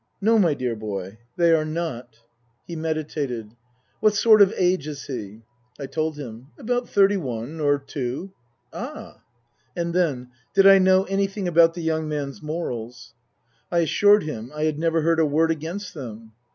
[0.29, 2.75] "No, my dear boy, they are not." 7 98 Tasker Jevons He
[3.21, 3.55] meditated."
[3.99, 5.43] What sort of age is he?"
[5.79, 8.31] I told him," About thirty one or two.""
[8.73, 9.21] Ah!"
[9.77, 13.13] And then: Did I know anything about the young man's morals?
[13.71, 16.31] I assured him I had never heard a word against them.